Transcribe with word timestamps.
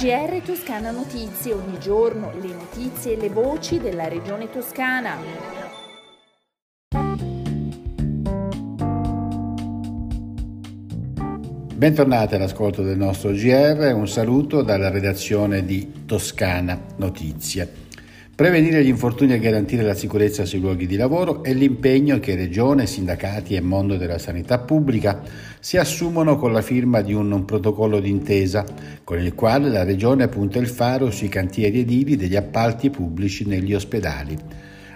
GR 0.00 0.40
Toscana 0.42 0.92
Notizie, 0.92 1.52
ogni 1.52 1.78
giorno 1.78 2.32
le 2.40 2.54
notizie 2.54 3.12
e 3.12 3.16
le 3.20 3.28
voci 3.28 3.78
della 3.78 4.08
regione 4.08 4.48
toscana. 4.48 5.14
Bentornati 11.74 12.34
all'ascolto 12.34 12.82
del 12.82 12.96
nostro 12.96 13.32
GR, 13.32 13.92
un 13.94 14.08
saluto 14.08 14.62
dalla 14.62 14.88
redazione 14.88 15.66
di 15.66 16.04
Toscana 16.06 16.80
Notizie. 16.96 17.89
Prevenire 18.40 18.82
gli 18.82 18.88
infortuni 18.88 19.34
e 19.34 19.38
garantire 19.38 19.82
la 19.82 19.92
sicurezza 19.92 20.46
sui 20.46 20.60
luoghi 20.60 20.86
di 20.86 20.96
lavoro 20.96 21.42
è 21.42 21.52
l'impegno 21.52 22.18
che 22.20 22.34
Regione, 22.34 22.86
sindacati 22.86 23.54
e 23.54 23.60
mondo 23.60 23.98
della 23.98 24.16
sanità 24.16 24.58
pubblica 24.60 25.20
si 25.60 25.76
assumono 25.76 26.38
con 26.38 26.50
la 26.50 26.62
firma 26.62 27.02
di 27.02 27.12
un, 27.12 27.44
protocollo 27.44 28.00
d'intesa 28.00 28.64
con 29.04 29.20
il 29.20 29.34
quale 29.34 29.68
la 29.68 29.84
Regione 29.84 30.28
punta 30.28 30.58
il 30.58 30.68
faro 30.68 31.10
sui 31.10 31.28
cantieri 31.28 31.80
edili 31.80 32.16
degli 32.16 32.34
appalti 32.34 32.88
pubblici 32.88 33.44
negli 33.46 33.74
ospedali. 33.74 34.38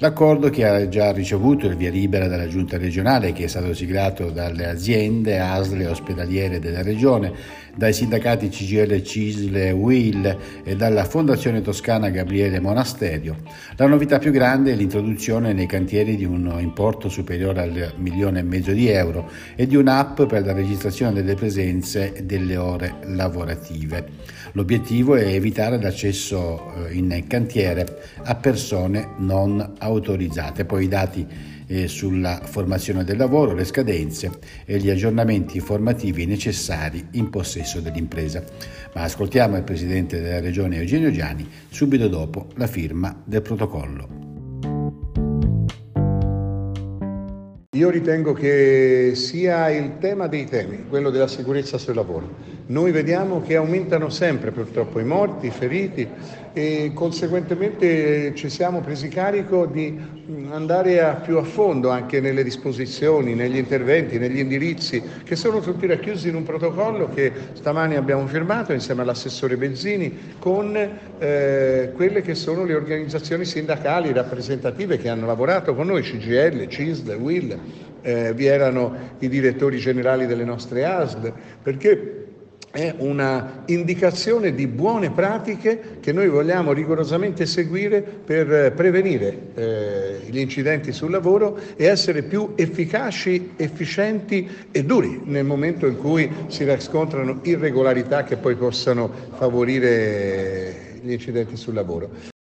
L'accordo 0.00 0.48
che 0.48 0.64
ha 0.64 0.88
già 0.88 1.10
ricevuto 1.10 1.66
il 1.66 1.74
via 1.74 1.90
libera 1.90 2.28
dalla 2.28 2.46
Giunta 2.46 2.78
regionale, 2.78 3.32
che 3.32 3.44
è 3.44 3.46
stato 3.48 3.74
siglato 3.74 4.30
dalle 4.30 4.68
aziende 4.68 5.40
ASLE 5.40 5.88
ospedaliere 5.88 6.60
della 6.60 6.82
Regione, 6.82 7.32
dai 7.74 7.92
sindacati 7.92 8.48
CGL, 8.48 9.02
CISLE, 9.02 9.72
WIL 9.72 10.36
e 10.62 10.76
dalla 10.76 11.04
Fondazione 11.04 11.62
Toscana 11.62 12.10
Gabriele 12.10 12.60
Monasterio. 12.60 13.38
La 13.74 13.88
novità 13.88 14.20
più 14.20 14.30
grande 14.30 14.70
è 14.70 14.76
l'introduzione 14.76 15.52
nei 15.52 15.66
cantieri 15.66 16.14
di 16.14 16.24
un 16.24 16.56
importo 16.60 17.08
superiore 17.08 17.60
al 17.62 17.92
milione 17.96 18.38
e 18.38 18.42
mezzo 18.44 18.70
di 18.70 18.88
euro 18.88 19.28
e 19.56 19.66
di 19.66 19.74
un'app 19.74 20.22
per 20.22 20.44
la 20.44 20.52
registrazione 20.52 21.12
delle 21.12 21.34
presenze 21.34 22.12
e 22.12 22.22
delle 22.22 22.56
ore 22.56 22.94
lavorative. 23.02 24.28
L'obiettivo 24.52 25.14
è 25.14 25.26
evitare 25.26 25.80
l'accesso 25.80 26.86
eh, 26.86 26.94
in 26.94 27.24
cantiere 27.26 28.00
a 28.24 28.34
persone 28.34 29.10
non 29.18 29.58
autorizzate. 29.60 29.87
Poi 30.64 30.84
i 30.84 30.88
dati 30.88 31.26
eh, 31.66 31.88
sulla 31.88 32.40
formazione 32.44 33.04
del 33.04 33.16
lavoro, 33.16 33.54
le 33.54 33.64
scadenze 33.64 34.30
e 34.64 34.78
gli 34.78 34.90
aggiornamenti 34.90 35.60
formativi 35.60 36.26
necessari 36.26 37.08
in 37.12 37.30
possesso 37.30 37.80
dell'impresa. 37.80 38.42
Ma 38.94 39.02
ascoltiamo 39.02 39.56
il 39.56 39.64
Presidente 39.64 40.20
della 40.20 40.40
Regione 40.40 40.76
Eugenio 40.76 41.10
Giani 41.10 41.48
subito 41.68 42.08
dopo 42.08 42.48
la 42.56 42.66
firma 42.66 43.22
del 43.24 43.42
protocollo. 43.42 44.27
Io 47.78 47.90
ritengo 47.90 48.32
che 48.32 49.12
sia 49.14 49.70
il 49.70 49.98
tema 50.00 50.26
dei 50.26 50.46
temi, 50.46 50.86
quello 50.88 51.10
della 51.10 51.28
sicurezza 51.28 51.78
sul 51.78 51.94
lavoro. 51.94 52.56
Noi 52.66 52.90
vediamo 52.90 53.40
che 53.40 53.54
aumentano 53.54 54.08
sempre 54.08 54.50
purtroppo 54.50 54.98
i 54.98 55.04
morti, 55.04 55.46
i 55.46 55.50
feriti 55.50 56.06
e 56.52 56.90
conseguentemente 56.92 58.34
ci 58.34 58.48
siamo 58.48 58.80
presi 58.80 59.06
carico 59.06 59.64
di 59.64 59.96
andare 60.50 61.00
a 61.00 61.14
più 61.14 61.38
a 61.38 61.44
fondo 61.44 61.90
anche 61.90 62.20
nelle 62.20 62.42
disposizioni, 62.42 63.34
negli 63.34 63.56
interventi, 63.56 64.18
negli 64.18 64.38
indirizzi 64.38 65.02
che 65.22 65.36
sono 65.36 65.60
tutti 65.60 65.86
racchiusi 65.86 66.28
in 66.28 66.34
un 66.34 66.42
protocollo 66.42 67.08
che 67.14 67.32
stamani 67.52 67.94
abbiamo 67.94 68.26
firmato 68.26 68.72
insieme 68.72 69.02
all'assessore 69.02 69.56
Benzini 69.56 70.34
con 70.38 70.76
eh, 70.76 71.92
quelle 71.94 72.22
che 72.22 72.34
sono 72.34 72.64
le 72.64 72.74
organizzazioni 72.74 73.44
sindacali 73.44 74.12
rappresentative 74.12 74.98
che 74.98 75.08
hanno 75.08 75.26
lavorato 75.26 75.74
con 75.74 75.86
noi, 75.86 76.02
CGL, 76.02 76.66
CISL, 76.66 77.12
WIL, 77.12 77.58
eh, 78.02 78.32
vi 78.34 78.46
erano 78.46 78.94
i 79.18 79.28
direttori 79.28 79.78
generali 79.78 80.26
delle 80.26 80.44
nostre 80.44 80.84
ASD, 80.84 81.32
perché 81.62 82.26
è 82.70 82.94
una 82.98 83.62
indicazione 83.66 84.54
di 84.54 84.66
buone 84.66 85.10
pratiche 85.10 85.96
che 86.00 86.12
noi 86.12 86.28
vogliamo 86.28 86.72
rigorosamente 86.72 87.46
seguire 87.46 88.02
per 88.02 88.72
prevenire 88.74 89.38
eh, 89.54 90.20
gli 90.28 90.38
incidenti 90.38 90.92
sul 90.92 91.10
lavoro 91.10 91.58
e 91.76 91.86
essere 91.86 92.22
più 92.22 92.52
efficaci, 92.56 93.52
efficienti 93.56 94.48
e 94.70 94.84
duri 94.84 95.22
nel 95.24 95.44
momento 95.44 95.86
in 95.86 95.96
cui 95.96 96.30
si 96.48 96.64
riscontrano 96.64 97.40
irregolarità 97.42 98.24
che 98.24 98.36
poi 98.36 98.54
possano 98.54 99.10
favorire 99.36 101.00
gli 101.02 101.12
incidenti 101.12 101.56
sul 101.56 101.74
lavoro. 101.74 102.37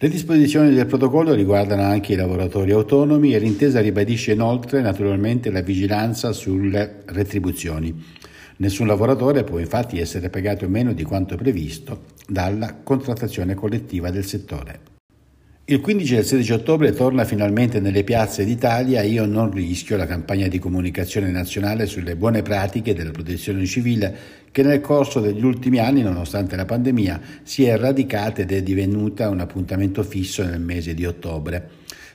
Le 0.00 0.08
disposizioni 0.08 0.72
del 0.72 0.86
protocollo 0.86 1.34
riguardano 1.34 1.82
anche 1.82 2.12
i 2.12 2.16
lavoratori 2.16 2.70
autonomi 2.70 3.34
e 3.34 3.40
l'intesa 3.40 3.80
ribadisce 3.80 4.30
inoltre 4.30 4.80
naturalmente 4.80 5.50
la 5.50 5.60
vigilanza 5.60 6.30
sulle 6.30 7.00
retribuzioni. 7.06 7.92
Nessun 8.58 8.86
lavoratore 8.86 9.42
può 9.42 9.58
infatti 9.58 9.98
essere 9.98 10.30
pagato 10.30 10.68
meno 10.68 10.92
di 10.92 11.02
quanto 11.02 11.34
previsto 11.34 12.04
dalla 12.28 12.76
contrattazione 12.80 13.54
collettiva 13.54 14.10
del 14.10 14.24
settore. 14.24 14.97
Il 15.70 15.82
15 15.82 16.14
e 16.14 16.18
il 16.20 16.24
16 16.24 16.52
ottobre 16.52 16.94
torna 16.94 17.26
finalmente 17.26 17.78
nelle 17.78 18.02
piazze 18.02 18.42
d'Italia 18.42 19.02
Io 19.02 19.26
non 19.26 19.50
rischio, 19.50 19.98
la 19.98 20.06
campagna 20.06 20.48
di 20.48 20.58
comunicazione 20.58 21.30
nazionale 21.30 21.84
sulle 21.84 22.16
buone 22.16 22.40
pratiche 22.40 22.94
della 22.94 23.10
protezione 23.10 23.66
civile 23.66 24.16
che 24.50 24.62
nel 24.62 24.80
corso 24.80 25.20
degli 25.20 25.44
ultimi 25.44 25.78
anni, 25.78 26.00
nonostante 26.00 26.56
la 26.56 26.64
pandemia, 26.64 27.20
si 27.42 27.64
è 27.64 27.76
radicata 27.76 28.40
ed 28.40 28.52
è 28.52 28.62
divenuta 28.62 29.28
un 29.28 29.40
appuntamento 29.40 30.02
fisso 30.02 30.42
nel 30.42 30.58
mese 30.58 30.94
di 30.94 31.04
ottobre. 31.04 31.68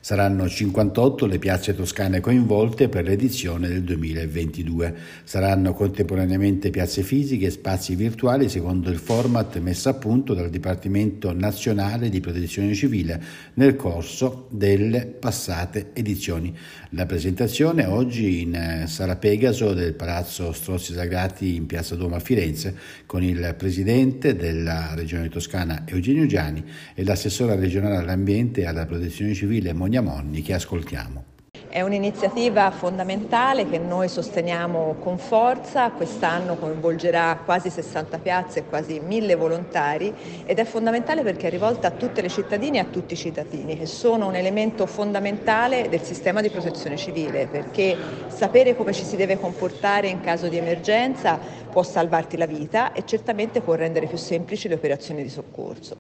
Saranno 0.03 0.49
58 0.49 1.25
le 1.27 1.39
piazze 1.39 1.73
toscane 1.73 2.19
coinvolte 2.19 2.89
per 2.89 3.05
l'edizione 3.05 3.69
del 3.69 3.83
2022. 3.83 4.93
Saranno 5.23 5.73
contemporaneamente 5.73 6.71
piazze 6.71 7.03
fisiche 7.03 7.45
e 7.45 7.51
spazi 7.51 7.95
virtuali 7.95 8.49
secondo 8.49 8.89
il 8.89 8.97
format 8.97 9.57
messo 9.59 9.87
a 9.87 9.93
punto 9.93 10.33
dal 10.33 10.49
Dipartimento 10.49 11.31
Nazionale 11.31 12.09
di 12.09 12.19
Protezione 12.19 12.73
Civile 12.73 13.23
nel 13.53 13.77
corso 13.77 14.49
delle 14.51 15.05
passate 15.05 15.91
edizioni. 15.93 16.53
La 16.89 17.05
presentazione 17.05 17.85
oggi 17.85 18.41
in 18.41 18.55
eh, 18.55 18.87
Sala 18.87 19.15
Pegaso 19.15 19.73
del 19.73 19.93
Palazzo 19.93 20.51
Strozzi 20.51 20.91
Sagrati 20.91 21.55
in 21.55 21.65
Piazza 21.65 21.95
Duomo 21.95 22.15
a 22.15 22.19
Firenze 22.19 22.75
con 23.05 23.23
il 23.23 23.55
Presidente 23.57 24.35
della 24.35 24.95
Regione 24.95 25.29
Toscana 25.29 25.83
Eugenio 25.85 26.25
Giani 26.25 26.61
e 26.93 27.05
l'assessora 27.05 27.55
regionale 27.55 27.95
all'ambiente 27.95 28.59
e 28.59 28.65
alla 28.65 28.85
protezione 28.85 29.33
civile 29.33 29.71
Monica 29.71 29.91
Monni 30.01 30.41
che 30.41 30.53
ascoltiamo. 30.53 31.31
È 31.73 31.81
un'iniziativa 31.81 32.69
fondamentale 32.69 33.67
che 33.67 33.79
noi 33.79 34.07
sosteniamo 34.07 34.97
con 34.99 35.17
forza, 35.17 35.89
quest'anno 35.89 36.55
coinvolgerà 36.55 37.41
quasi 37.43 37.71
60 37.71 38.19
piazze 38.19 38.59
e 38.59 38.65
quasi 38.65 38.99
1000 38.99 39.33
volontari 39.33 40.13
ed 40.45 40.59
è 40.59 40.65
fondamentale 40.65 41.23
perché 41.23 41.47
è 41.47 41.49
rivolta 41.49 41.87
a 41.87 41.91
tutte 41.91 42.21
le 42.21 42.29
cittadine 42.29 42.77
e 42.77 42.81
a 42.81 42.85
tutti 42.85 43.13
i 43.13 43.17
cittadini 43.17 43.75
che 43.75 43.87
sono 43.87 44.27
un 44.27 44.35
elemento 44.35 44.85
fondamentale 44.85 45.89
del 45.89 46.03
sistema 46.03 46.41
di 46.41 46.51
protezione 46.51 46.95
civile 46.95 47.47
perché 47.47 47.97
sapere 48.27 48.75
come 48.75 48.93
ci 48.93 49.03
si 49.03 49.15
deve 49.15 49.39
comportare 49.39 50.09
in 50.09 50.21
caso 50.21 50.49
di 50.49 50.57
emergenza 50.57 51.39
può 51.71 51.81
salvarti 51.81 52.37
la 52.37 52.45
vita 52.45 52.93
e 52.93 53.03
certamente 53.03 53.61
può 53.61 53.73
rendere 53.73 54.05
più 54.05 54.17
semplici 54.17 54.67
le 54.67 54.75
operazioni 54.75 55.23
di 55.23 55.29
soccorso. 55.29 55.97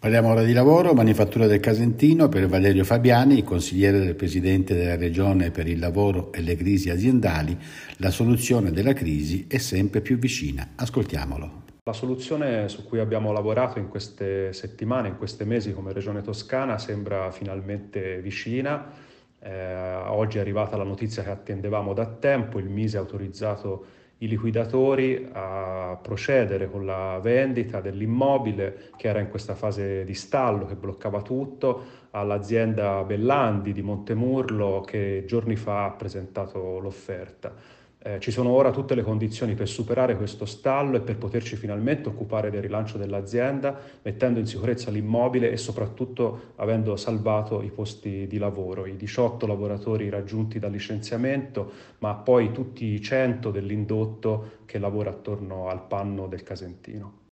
Parliamo 0.00 0.30
ora 0.30 0.42
di 0.42 0.54
lavoro, 0.54 0.94
manifattura 0.94 1.46
del 1.46 1.60
Casentino 1.60 2.30
per 2.30 2.46
Valerio 2.46 2.84
Fabiani, 2.84 3.42
consigliere 3.42 3.98
del 3.98 4.14
Presidente 4.14 4.74
della 4.74 4.96
Regione 4.96 5.50
per 5.50 5.68
il 5.68 5.78
lavoro 5.78 6.32
e 6.32 6.40
le 6.40 6.56
crisi 6.56 6.88
aziendali. 6.88 7.54
La 7.98 8.08
soluzione 8.08 8.70
della 8.70 8.94
crisi 8.94 9.44
è 9.46 9.58
sempre 9.58 10.00
più 10.00 10.16
vicina. 10.16 10.70
Ascoltiamolo. 10.76 11.64
La 11.82 11.92
soluzione 11.92 12.70
su 12.70 12.86
cui 12.86 12.98
abbiamo 12.98 13.30
lavorato 13.30 13.78
in 13.78 13.88
queste 13.88 14.54
settimane, 14.54 15.08
in 15.08 15.18
questi 15.18 15.44
mesi 15.44 15.74
come 15.74 15.92
Regione 15.92 16.22
Toscana 16.22 16.78
sembra 16.78 17.30
finalmente 17.30 18.22
vicina. 18.22 18.90
Eh, 19.38 19.74
oggi 20.06 20.38
è 20.38 20.40
arrivata 20.40 20.78
la 20.78 20.84
notizia 20.84 21.22
che 21.22 21.28
attendevamo 21.28 21.92
da 21.92 22.06
tempo, 22.06 22.58
il 22.58 22.70
Mise 22.70 22.96
ha 22.96 23.00
autorizzato 23.00 23.84
i 24.22 24.28
liquidatori 24.28 25.28
a 25.32 25.98
procedere 26.00 26.68
con 26.70 26.84
la 26.84 27.18
vendita 27.22 27.80
dell'immobile 27.80 28.90
che 28.96 29.08
era 29.08 29.20
in 29.20 29.28
questa 29.30 29.54
fase 29.54 30.04
di 30.04 30.14
stallo, 30.14 30.66
che 30.66 30.74
bloccava 30.74 31.22
tutto, 31.22 31.98
all'azienda 32.10 33.02
Bellandi 33.04 33.72
di 33.72 33.82
Montemurlo 33.82 34.82
che 34.82 35.24
giorni 35.26 35.56
fa 35.56 35.84
ha 35.84 35.90
presentato 35.92 36.78
l'offerta. 36.80 37.54
Eh, 38.02 38.18
ci 38.18 38.30
sono 38.30 38.48
ora 38.48 38.70
tutte 38.70 38.94
le 38.94 39.02
condizioni 39.02 39.54
per 39.54 39.68
superare 39.68 40.16
questo 40.16 40.46
stallo 40.46 40.96
e 40.96 41.00
per 41.00 41.18
poterci 41.18 41.54
finalmente 41.56 42.08
occupare 42.08 42.48
del 42.48 42.62
rilancio 42.62 42.96
dell'azienda, 42.96 43.78
mettendo 44.00 44.38
in 44.38 44.46
sicurezza 44.46 44.90
l'immobile 44.90 45.50
e 45.50 45.58
soprattutto 45.58 46.52
avendo 46.56 46.96
salvato 46.96 47.60
i 47.60 47.68
posti 47.68 48.26
di 48.26 48.38
lavoro, 48.38 48.86
i 48.86 48.96
18 48.96 49.46
lavoratori 49.46 50.08
raggiunti 50.08 50.58
dal 50.58 50.70
licenziamento, 50.70 51.72
ma 51.98 52.14
poi 52.14 52.52
tutti 52.52 52.86
i 52.86 53.02
100 53.02 53.50
dell'indotto 53.50 54.52
che 54.64 54.78
lavora 54.78 55.10
attorno 55.10 55.68
al 55.68 55.86
panno 55.86 56.26
del 56.26 56.42
Casentino. 56.42 57.29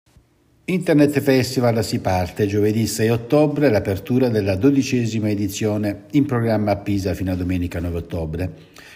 Internet 0.68 1.20
Festival 1.20 1.84
si 1.84 2.00
parte 2.00 2.48
giovedì 2.48 2.88
6 2.88 3.08
ottobre, 3.10 3.70
l'apertura 3.70 4.28
della 4.28 4.56
dodicesima 4.56 5.30
edizione 5.30 6.06
in 6.10 6.26
programma 6.26 6.72
a 6.72 6.76
Pisa 6.78 7.14
fino 7.14 7.30
a 7.30 7.36
domenica 7.36 7.78
9 7.78 7.96
ottobre, 7.96 8.52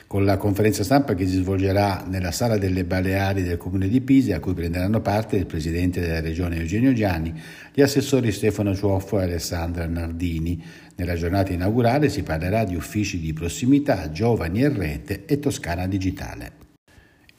con 0.08 0.24
la 0.24 0.36
conferenza 0.36 0.82
stampa 0.82 1.14
che 1.14 1.28
si 1.28 1.36
svolgerà 1.36 2.04
nella 2.08 2.32
Sala 2.32 2.58
delle 2.58 2.82
Baleari 2.82 3.44
del 3.44 3.56
Comune 3.56 3.86
di 3.86 4.00
Pisa, 4.00 4.34
a 4.34 4.40
cui 4.40 4.52
prenderanno 4.52 5.00
parte 5.00 5.36
il 5.36 5.46
Presidente 5.46 6.00
della 6.00 6.18
Regione 6.18 6.56
Eugenio 6.56 6.92
Gianni, 6.92 7.32
gli 7.72 7.82
assessori 7.82 8.32
Stefano 8.32 8.74
Ciuoffo 8.74 9.20
e 9.20 9.22
Alessandra 9.22 9.86
Nardini. 9.86 10.60
Nella 10.96 11.14
giornata 11.14 11.52
inaugurale 11.52 12.08
si 12.08 12.24
parlerà 12.24 12.64
di 12.64 12.74
uffici 12.74 13.20
di 13.20 13.32
prossimità, 13.32 14.10
giovani 14.10 14.62
e 14.62 14.68
rete 14.70 15.24
e 15.24 15.38
Toscana 15.38 15.86
Digitale. 15.86 16.69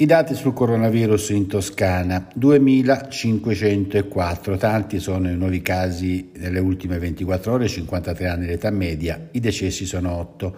I 0.01 0.07
dati 0.07 0.33
sul 0.33 0.53
coronavirus 0.53 1.29
in 1.29 1.45
Toscana, 1.45 2.27
2.504, 2.35 4.57
tanti 4.57 4.99
sono 4.99 5.29
i 5.29 5.37
nuovi 5.37 5.61
casi 5.61 6.31
nelle 6.37 6.57
ultime 6.57 6.97
24 6.97 7.53
ore, 7.53 7.67
53 7.67 8.27
anni 8.27 8.47
l'età 8.47 8.71
media, 8.71 9.27
i 9.29 9.39
decessi 9.39 9.85
sono 9.85 10.13
8. 10.13 10.57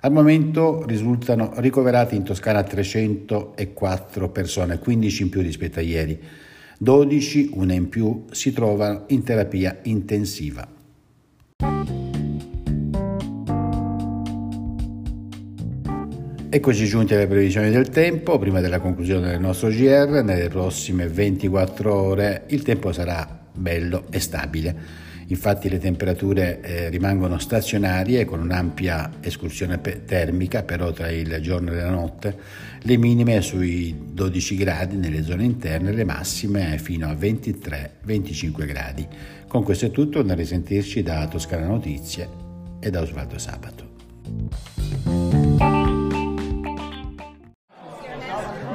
Al 0.00 0.10
momento 0.10 0.86
risultano 0.86 1.52
ricoverati 1.56 2.16
in 2.16 2.22
Toscana 2.22 2.62
304 2.62 4.30
persone, 4.30 4.78
15 4.78 5.22
in 5.22 5.28
più 5.28 5.42
rispetto 5.42 5.80
a 5.80 5.82
ieri. 5.82 6.18
12, 6.78 7.50
una 7.56 7.74
in 7.74 7.90
più, 7.90 8.24
si 8.30 8.54
trovano 8.54 9.04
in 9.08 9.22
terapia 9.22 9.80
intensiva. 9.82 10.66
Eccoci 16.50 16.86
giunti 16.86 17.12
alle 17.12 17.26
previsioni 17.26 17.68
del 17.68 17.90
tempo, 17.90 18.38
prima 18.38 18.62
della 18.62 18.80
conclusione 18.80 19.28
del 19.28 19.38
nostro 19.38 19.68
GR, 19.68 20.22
nelle 20.24 20.48
prossime 20.48 21.06
24 21.06 21.94
ore 21.94 22.44
il 22.48 22.62
tempo 22.62 22.90
sarà 22.90 23.38
bello 23.52 24.06
e 24.08 24.18
stabile. 24.18 24.74
Infatti 25.26 25.68
le 25.68 25.78
temperature 25.78 26.62
eh, 26.62 26.88
rimangono 26.88 27.38
stazionarie 27.38 28.24
con 28.24 28.40
un'ampia 28.40 29.10
escursione 29.20 29.76
pe- 29.76 30.06
termica 30.06 30.62
però 30.62 30.90
tra 30.90 31.10
il 31.10 31.38
giorno 31.42 31.70
e 31.70 31.76
la 31.76 31.90
notte, 31.90 32.38
le 32.80 32.96
minime 32.96 33.42
sui 33.42 33.94
12 34.10 34.56
gradi 34.56 34.96
nelle 34.96 35.22
zone 35.22 35.44
interne, 35.44 35.92
le 35.92 36.04
massime 36.04 36.78
fino 36.78 37.08
a 37.08 37.12
23-25 37.12 38.64
gradi. 38.64 39.06
Con 39.46 39.62
questo 39.62 39.84
è 39.84 39.90
tutto, 39.90 40.22
da 40.22 40.32
risentirci 40.32 41.02
da 41.02 41.28
Toscana 41.28 41.66
Notizie 41.66 42.26
e 42.80 42.88
da 42.88 43.02
Osvaldo 43.02 43.36
Sabato. 43.36 43.87